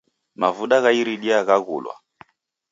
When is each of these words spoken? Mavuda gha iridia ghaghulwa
Mavuda 0.39 0.75
gha 0.83 0.91
iridia 1.01 1.39
ghaghulwa 1.47 1.95